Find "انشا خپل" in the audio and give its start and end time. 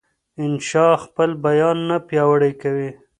0.43-1.29